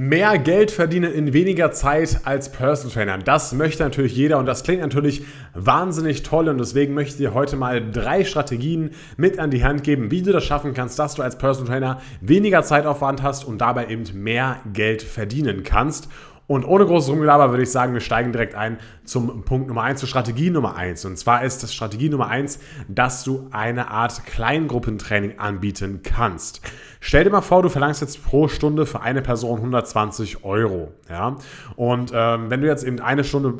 [0.00, 3.18] Mehr Geld verdienen in weniger Zeit als Personal Trainer.
[3.18, 5.24] Das möchte natürlich jeder und das klingt natürlich
[5.54, 9.82] wahnsinnig toll und deswegen möchte ich dir heute mal drei Strategien mit an die Hand
[9.82, 13.58] geben, wie du das schaffen kannst, dass du als Personal Trainer weniger Zeitaufwand hast und
[13.58, 16.08] dabei eben mehr Geld verdienen kannst.
[16.48, 20.00] Und ohne großes Rumgelaber würde ich sagen, wir steigen direkt ein zum Punkt Nummer 1,
[20.00, 21.04] zur Strategie Nummer 1.
[21.04, 22.58] Und zwar ist das Strategie Nummer 1,
[22.88, 26.62] dass du eine Art Kleingruppentraining anbieten kannst.
[27.00, 30.92] Stell dir mal vor, du verlangst jetzt pro Stunde für eine Person 120 Euro.
[31.08, 31.36] Ja?
[31.76, 33.54] Und ähm, wenn du jetzt eben eine Stunde,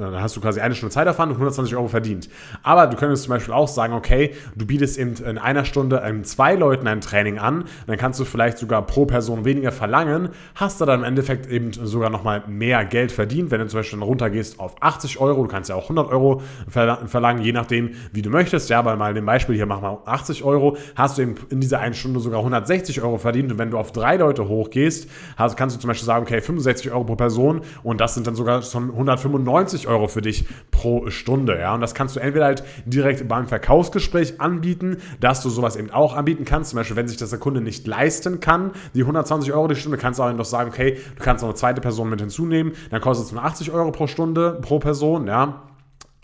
[0.00, 2.28] dann hast du quasi eine Stunde Zeitaufwand und 120 Euro verdient.
[2.62, 6.24] Aber du könntest zum Beispiel auch sagen, okay, du bietest eben in einer Stunde ähm,
[6.24, 10.80] zwei Leuten ein Training an, dann kannst du vielleicht sogar pro Person weniger verlangen, hast
[10.80, 14.08] du dann im Endeffekt eben sogar nochmal mehr Geld verdient, wenn du zum Beispiel dann
[14.08, 18.30] runtergehst auf 80 Euro, du kannst ja auch 100 Euro verlangen, je nachdem, wie du
[18.30, 18.68] möchtest.
[18.70, 21.80] Ja, weil mal dem Beispiel hier machen wir 80 Euro, hast du eben in dieser
[21.80, 25.56] einen Stunde sogar 160 60 Euro verdient und wenn du auf drei Leute hochgehst, hast,
[25.56, 28.62] kannst du zum Beispiel sagen, okay, 65 Euro pro Person und das sind dann sogar
[28.62, 31.58] schon 195 Euro für dich pro Stunde.
[31.58, 31.74] Ja?
[31.74, 36.16] Und das kannst du entweder halt direkt beim Verkaufsgespräch anbieten, dass du sowas eben auch
[36.16, 36.70] anbieten kannst.
[36.70, 39.98] Zum Beispiel, wenn sich das der Kunde nicht leisten kann, die 120 Euro die Stunde,
[39.98, 43.00] kannst du auch noch sagen, okay, du kannst noch eine zweite Person mit hinzunehmen, dann
[43.00, 45.62] kostet es nur 80 Euro pro Stunde pro Person, ja.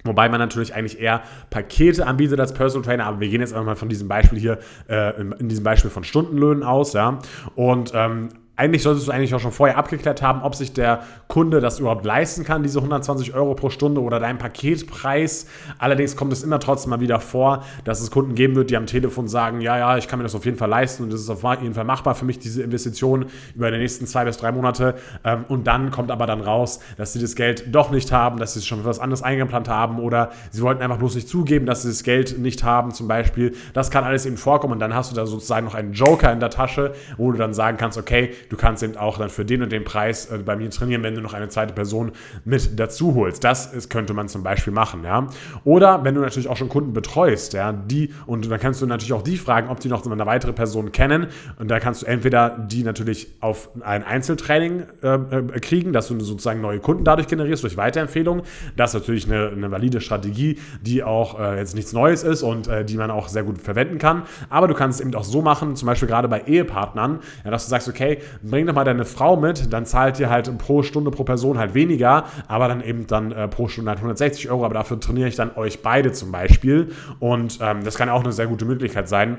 [0.05, 3.67] Wobei man natürlich eigentlich eher Pakete anbietet als Personal Trainer, aber wir gehen jetzt einfach
[3.67, 7.19] mal von diesem Beispiel hier, äh, in diesem Beispiel von Stundenlöhnen aus, ja.
[7.57, 11.61] Und ähm, eigentlich solltest du eigentlich auch schon vorher abgeklärt haben, ob sich der Kunde
[11.61, 15.47] das überhaupt leisten kann, diese 120 Euro pro Stunde oder dein Paketpreis.
[15.79, 18.87] Allerdings kommt es immer trotzdem mal wieder vor, dass es Kunden geben wird, die am
[18.87, 21.29] Telefon sagen, ja, ja, ich kann mir das auf jeden Fall leisten und das ist
[21.29, 24.95] auf jeden Fall machbar für mich, diese Investition über die nächsten zwei bis drei Monate.
[25.23, 28.55] Ähm, und dann kommt aber dann raus, dass sie das Geld doch nicht haben, dass
[28.55, 31.67] sie es schon für was anderes eingeplant haben oder sie wollten einfach bloß nicht zugeben,
[31.67, 33.55] dass sie das Geld nicht haben zum Beispiel.
[33.75, 36.41] Das kann alles eben vorkommen und dann hast du da sozusagen noch einen Joker in
[36.41, 39.63] der Tasche, wo du dann sagen kannst, okay, du kannst eben auch dann für den
[39.63, 42.13] und den Preis äh, bei mir trainieren, wenn du noch eine zweite Person
[42.45, 43.45] mit dazu holst.
[43.45, 45.29] Das ist, könnte man zum Beispiel machen, ja.
[45.65, 49.13] Oder wenn du natürlich auch schon Kunden betreust, ja, die, und dann kannst du natürlich
[49.13, 51.29] auch die fragen, ob die noch eine weitere Person kennen.
[51.59, 56.19] Und da kannst du entweder die natürlich auf ein Einzeltraining äh, äh, kriegen, dass du
[56.21, 58.45] sozusagen neue Kunden dadurch generierst, durch Weiterempfehlungen.
[58.77, 62.69] Das ist natürlich eine, eine valide Strategie, die auch äh, jetzt nichts Neues ist und
[62.69, 64.23] äh, die man auch sehr gut verwenden kann.
[64.49, 67.65] Aber du kannst es eben auch so machen, zum Beispiel gerade bei Ehepartnern, ja, dass
[67.65, 71.11] du sagst, okay, bring doch mal deine Frau mit, dann zahlt ihr halt pro Stunde,
[71.11, 74.75] pro Person halt weniger, aber dann eben dann äh, pro Stunde halt 160 Euro, aber
[74.75, 76.93] dafür trainiere ich dann euch beide zum Beispiel.
[77.19, 79.39] Und ähm, das kann auch eine sehr gute Möglichkeit sein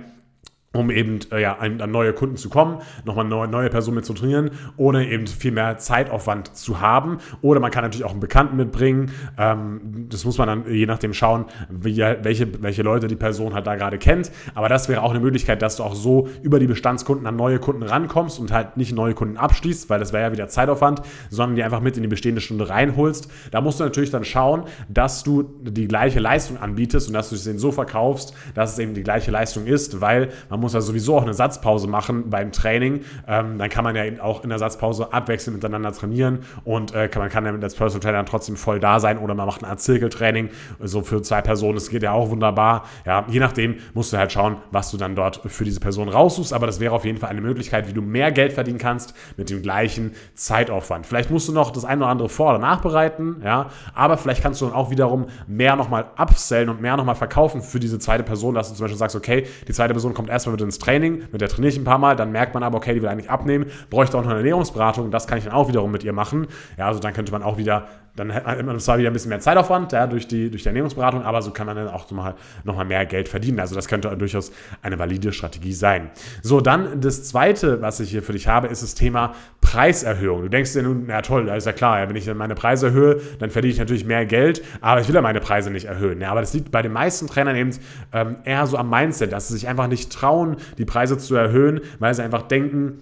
[0.77, 4.05] um eben äh, ja, an, an, neue Kunden zu kommen, nochmal neue, neue Personen mit
[4.05, 7.17] zu trainieren, ohne eben viel mehr Zeitaufwand zu haben.
[7.41, 9.11] Oder man kann natürlich auch einen Bekannten mitbringen.
[9.37, 13.65] Ähm, das muss man dann je nachdem schauen, wie, welche, welche Leute die Person halt
[13.65, 14.31] da gerade kennt.
[14.53, 17.59] Aber das wäre auch eine Möglichkeit, dass du auch so über die Bestandskunden an neue
[17.59, 21.55] Kunden rankommst und halt nicht neue Kunden abschließt, weil das wäre ja wieder Zeitaufwand, sondern
[21.55, 23.31] die einfach mit in die bestehende Stunde reinholst.
[23.51, 27.35] Da musst du natürlich dann schauen, dass du die gleiche Leistung anbietest und dass du
[27.35, 30.73] es denen so verkaufst, dass es eben die gleiche Leistung ist, weil man man muss
[30.73, 33.05] ja sowieso auch eine Satzpause machen beim Training.
[33.25, 37.07] Ähm, dann kann man ja eben auch in der Satzpause abwechselnd miteinander trainieren und äh,
[37.07, 39.71] kann, man kann ja als Personal Trainer trotzdem voll da sein oder man macht eine
[39.71, 40.49] Art Zirkeltraining,
[40.81, 41.75] so für zwei Personen.
[41.75, 42.83] Das geht ja auch wunderbar.
[43.05, 46.51] Ja, je nachdem musst du halt schauen, was du dann dort für diese Person raussuchst.
[46.51, 49.49] Aber das wäre auf jeden Fall eine Möglichkeit, wie du mehr Geld verdienen kannst mit
[49.49, 51.05] dem gleichen Zeitaufwand.
[51.05, 54.59] Vielleicht musst du noch das eine oder andere vor- oder nachbereiten, ja, aber vielleicht kannst
[54.59, 58.53] du dann auch wiederum mehr nochmal upsellen und mehr nochmal verkaufen für diese zweite Person,
[58.53, 61.41] dass du zum Beispiel sagst, okay, die zweite Person kommt erstmal mit ins Training, mit
[61.41, 63.67] der trainiere ich ein paar Mal, dann merkt man aber, okay, die will eigentlich abnehmen,
[63.89, 66.47] bräuchte auch noch eine Ernährungsberatung, das kann ich dann auch wiederum mit ihr machen.
[66.77, 69.39] Ja, also dann könnte man auch wieder dann hat man zwar wieder ein bisschen mehr
[69.39, 72.33] Zeitaufwand ja, durch, die, durch die Ernährungsberatung, aber so kann man dann auch nochmal
[72.63, 73.59] noch mal mehr Geld verdienen.
[73.59, 74.51] Also das könnte durchaus
[74.81, 76.09] eine valide Strategie sein.
[76.41, 80.41] So, dann das Zweite, was ich hier für dich habe, ist das Thema Preiserhöhung.
[80.41, 83.21] Du denkst dir nun, na toll, da ist ja klar, wenn ich meine Preise erhöhe,
[83.37, 86.19] dann verdiene ich natürlich mehr Geld, aber ich will ja meine Preise nicht erhöhen.
[86.19, 87.71] Ja, aber das liegt bei den meisten Trainern eben
[88.13, 91.81] ähm, eher so am Mindset, dass sie sich einfach nicht trauen, die Preise zu erhöhen,
[91.99, 92.99] weil sie einfach denken,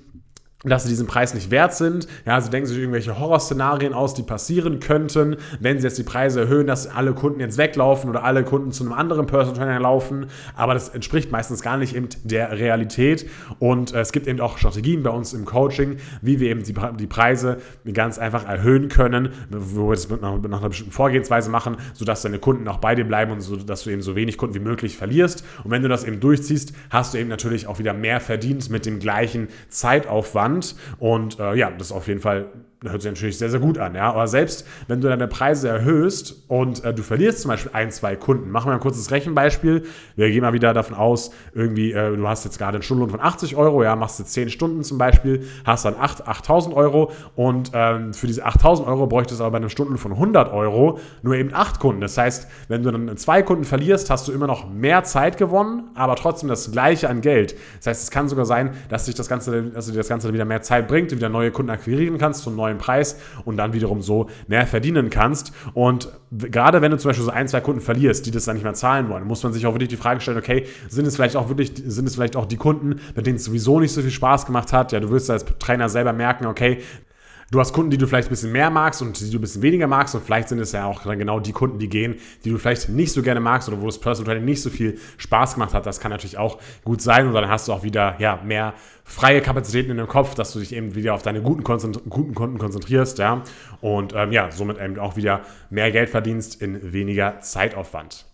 [0.66, 2.08] dass sie diesen Preis nicht wert sind.
[2.26, 6.42] Ja, sie denken sich irgendwelche Horrorszenarien aus, die passieren könnten, wenn sie jetzt die Preise
[6.42, 10.28] erhöhen, dass alle Kunden jetzt weglaufen oder alle Kunden zu einem anderen Personal Trainer laufen.
[10.56, 13.30] Aber das entspricht meistens gar nicht eben der Realität.
[13.60, 16.75] Und äh, es gibt eben auch Strategien bei uns im Coaching, wie wir eben die,
[17.00, 17.57] die Preise
[17.94, 22.39] ganz einfach erhöhen können, wo wir das nach, nach einer bestimmten Vorgehensweise machen, sodass deine
[22.39, 24.98] Kunden auch bei dir bleiben und so, dass du eben so wenig Kunden wie möglich
[24.98, 25.45] verlierst.
[25.63, 28.86] Und wenn du das eben durchziehst, hast du eben natürlich auch wieder mehr verdient mit
[28.86, 30.55] dem gleichen Zeitaufwand.
[31.00, 32.48] Und äh, ja, das ist auf jeden Fall
[32.90, 34.10] hört sich natürlich sehr, sehr gut an, ja.
[34.10, 38.16] Aber selbst wenn du deine Preise erhöhst und äh, du verlierst zum Beispiel ein, zwei
[38.16, 39.84] Kunden, machen wir ein kurzes Rechenbeispiel.
[40.16, 43.20] Wir gehen mal wieder davon aus, irgendwie, äh, du hast jetzt gerade einen Stundenlohn von
[43.20, 47.72] 80 Euro, ja, machst du 10 Stunden zum Beispiel, hast dann 8, 8000 Euro und
[47.74, 51.36] ähm, für diese 8000 Euro bräuchtest du aber bei einem Stundenlohn von 100 Euro nur
[51.36, 52.02] eben 8 Kunden.
[52.02, 55.90] Das heißt, wenn du dann zwei Kunden verlierst, hast du immer noch mehr Zeit gewonnen,
[55.96, 57.56] aber trotzdem das gleiche an Geld.
[57.78, 60.46] Das heißt, es kann sogar sein, dass sich das Ganze, dass dir das Ganze wieder
[60.46, 64.01] mehr Zeit bringt, du wieder neue Kunden akquirieren kannst zum neuen Preis und dann wiederum
[64.01, 65.54] so mehr verdienen kannst.
[65.74, 68.63] Und gerade wenn du zum Beispiel so ein, zwei Kunden verlierst, die das dann nicht
[68.63, 71.36] mehr zahlen wollen, muss man sich auch wirklich die Frage stellen, okay, sind es vielleicht
[71.36, 74.12] auch wirklich, sind es vielleicht auch die Kunden, mit denen es sowieso nicht so viel
[74.12, 74.92] Spaß gemacht hat?
[74.92, 76.81] Ja, du wirst als Trainer selber merken, okay,
[77.56, 79.62] Du hast Kunden, die du vielleicht ein bisschen mehr magst und die du ein bisschen
[79.62, 82.50] weniger magst und vielleicht sind es ja auch dann genau die Kunden, die gehen, die
[82.50, 85.54] du vielleicht nicht so gerne magst oder wo das Personal Training nicht so viel Spaß
[85.54, 85.86] gemacht hat.
[85.86, 88.74] Das kann natürlich auch gut sein und dann hast du auch wieder ja, mehr
[89.06, 92.57] freie Kapazitäten in dem Kopf, dass du dich eben wieder auf deine guten, guten Kunden
[92.57, 93.42] konzentrierst ja,
[93.80, 98.25] und ähm, ja, somit eben auch wieder mehr Geld verdienst in weniger Zeitaufwand.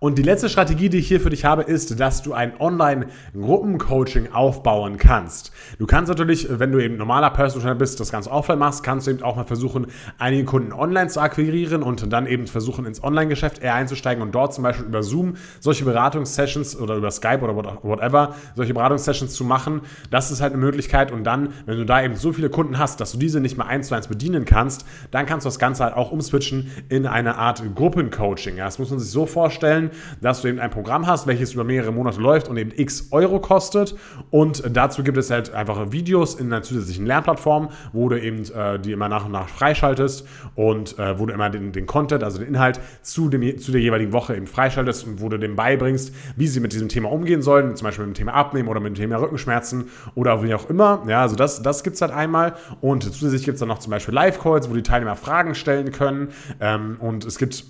[0.00, 4.32] Und die letzte Strategie, die ich hier für dich habe, ist, dass du ein Online-Gruppencoaching
[4.32, 5.50] aufbauen kannst.
[5.80, 9.08] Du kannst natürlich, wenn du eben normaler Personal Trainer bist, das Ganze offline machst, kannst
[9.08, 13.02] du eben auch mal versuchen, einige Kunden online zu akquirieren und dann eben versuchen, ins
[13.02, 17.56] Online-Geschäft eher einzusteigen und dort zum Beispiel über Zoom solche Beratungssessions oder über Skype oder
[17.56, 19.80] whatever, solche Beratungssessions zu machen.
[20.12, 23.00] Das ist halt eine Möglichkeit und dann, wenn du da eben so viele Kunden hast,
[23.00, 25.82] dass du diese nicht mehr eins zu eins bedienen kannst, dann kannst du das Ganze
[25.82, 28.58] halt auch umswitchen in eine Art Gruppencoaching.
[28.58, 29.87] Ja, das muss man sich so vorstellen,
[30.20, 33.40] dass du eben ein Programm hast, welches über mehrere Monate läuft und eben x Euro
[33.40, 33.94] kostet.
[34.30, 38.78] Und dazu gibt es halt einfach Videos in einer zusätzlichen Lernplattform, wo du eben äh,
[38.78, 42.38] die immer nach und nach freischaltest und äh, wo du immer den, den Content, also
[42.38, 46.14] den Inhalt zu, dem, zu der jeweiligen Woche eben freischaltest und wo du dem beibringst,
[46.36, 48.96] wie sie mit diesem Thema umgehen sollen, zum Beispiel mit dem Thema Abnehmen oder mit
[48.96, 51.02] dem Thema Rückenschmerzen oder wie auch immer.
[51.06, 52.54] Ja, also das, das gibt es halt einmal.
[52.80, 56.28] Und zusätzlich gibt es dann noch zum Beispiel Live-Calls, wo die Teilnehmer Fragen stellen können.
[56.60, 57.64] Ähm, und es gibt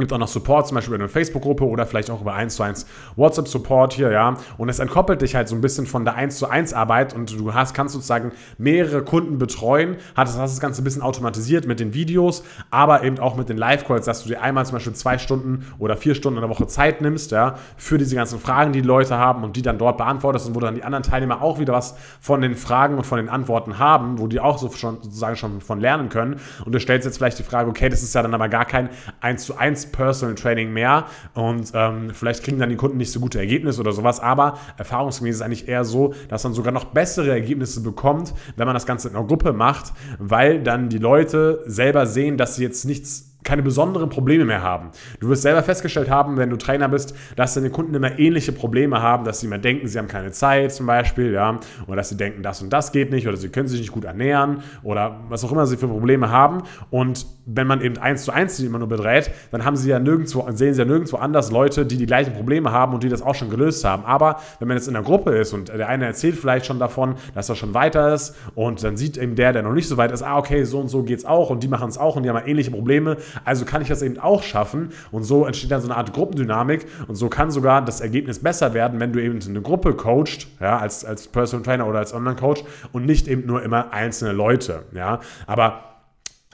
[0.00, 2.64] gibt auch noch Support, zum Beispiel über eine Facebook-Gruppe oder vielleicht auch über 1 zu
[2.64, 4.36] 1 WhatsApp-Support hier, ja.
[4.58, 7.38] Und es entkoppelt dich halt so ein bisschen von der 1 zu 1 Arbeit und
[7.38, 11.78] du hast, kannst sozusagen mehrere Kunden betreuen, hast, hast das Ganze ein bisschen automatisiert mit
[11.78, 15.16] den Videos, aber eben auch mit den Live-Calls, dass du dir einmal zum Beispiel zwei
[15.16, 18.82] Stunden oder vier Stunden in der Woche Zeit nimmst, ja, für diese ganzen Fragen, die
[18.82, 21.60] die Leute haben und die dann dort beantwortest und wo dann die anderen Teilnehmer auch
[21.60, 24.96] wieder was von den Fragen und von den Antworten haben, wo die auch so schon,
[25.02, 26.40] sozusagen schon von lernen können.
[26.64, 28.90] Und du stellst jetzt vielleicht die Frage, okay, das ist ja dann aber gar kein
[29.20, 33.20] 1 zu 1 Personal Training mehr und ähm, vielleicht kriegen dann die Kunden nicht so
[33.20, 36.86] gute Ergebnisse oder sowas, aber erfahrungsgemäß ist es eigentlich eher so, dass man sogar noch
[36.86, 41.62] bessere Ergebnisse bekommt, wenn man das Ganze in einer Gruppe macht, weil dann die Leute
[41.66, 44.90] selber sehen, dass sie jetzt nichts keine besonderen Probleme mehr haben.
[45.20, 49.00] Du wirst selber festgestellt haben, wenn du Trainer bist, dass deine Kunden immer ähnliche Probleme
[49.00, 52.16] haben, dass sie immer denken, sie haben keine Zeit zum Beispiel, ja, oder dass sie
[52.16, 55.44] denken, das und das geht nicht, oder sie können sich nicht gut ernähren, oder was
[55.44, 56.62] auch immer sie für Probleme haben.
[56.90, 59.98] Und wenn man eben eins zu eins die immer nur bedreht, dann haben sie ja
[59.98, 63.20] nirgendwo, sehen sie ja nirgendwo anders Leute, die die gleichen Probleme haben und die das
[63.20, 64.04] auch schon gelöst haben.
[64.04, 67.16] Aber wenn man jetzt in einer Gruppe ist und der eine erzählt vielleicht schon davon,
[67.34, 70.12] dass er schon weiter ist und dann sieht eben der, der noch nicht so weit
[70.12, 72.30] ist, ah, okay, so und so geht's auch und die machen es auch und die
[72.30, 75.88] haben ähnliche Probleme, also kann ich das eben auch schaffen und so entsteht dann so
[75.88, 79.62] eine Art Gruppendynamik und so kann sogar das Ergebnis besser werden, wenn du eben eine
[79.62, 83.92] Gruppe coachst, ja, als, als Personal Trainer oder als Online-Coach und nicht eben nur immer
[83.92, 85.93] einzelne Leute, ja, aber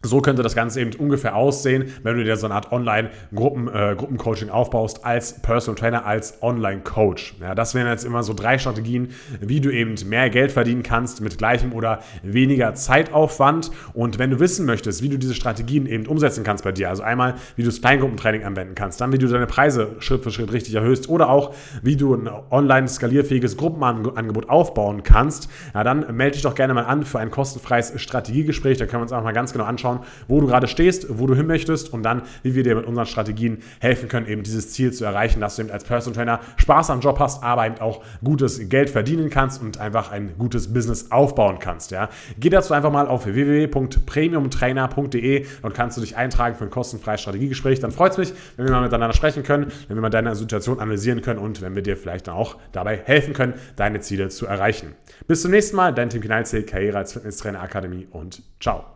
[0.03, 4.51] so könnte das Ganze eben ungefähr aussehen, wenn du dir so eine Art Online-Gruppencoaching äh,
[4.51, 7.35] aufbaust als Personal Trainer, als Online-Coach.
[7.41, 9.11] Ja, das wären jetzt immer so drei Strategien,
[9.41, 13.71] wie du eben mehr Geld verdienen kannst mit gleichem oder weniger Zeitaufwand.
[13.93, 17.03] Und wenn du wissen möchtest, wie du diese Strategien eben umsetzen kannst bei dir, also
[17.03, 20.53] einmal, wie du das Kleingruppentraining anwenden kannst, dann wie du deine Preise Schritt für Schritt
[20.53, 26.35] richtig erhöhst oder auch, wie du ein online skalierfähiges Gruppenangebot aufbauen kannst, ja, dann melde
[26.35, 28.79] dich doch gerne mal an für ein kostenfreies Strategiegespräch.
[28.79, 31.27] Da können wir uns auch mal ganz genau anschauen, anschauen, wo du gerade stehst, wo
[31.27, 34.73] du hin möchtest und dann, wie wir dir mit unseren Strategien helfen können, eben dieses
[34.73, 37.81] Ziel zu erreichen, dass du eben als Personal Trainer Spaß am Job hast, aber eben
[37.81, 41.91] auch gutes Geld verdienen kannst und einfach ein gutes Business aufbauen kannst.
[41.91, 42.11] Ja.
[42.39, 47.81] Geh dazu einfach mal auf www.premiumtrainer.de und kannst du dich eintragen für ein kostenfreies Strategiegespräch.
[47.81, 50.79] Dann freut es mich, wenn wir mal miteinander sprechen können, wenn wir mal deine Situation
[50.81, 54.45] analysieren können und wenn wir dir vielleicht dann auch dabei helfen können, deine Ziele zu
[54.47, 54.95] erreichen.
[55.27, 58.91] Bis zum nächsten Mal, dein Tim Knalzig, Karriere als Fitnesstrainer Akademie und ciao.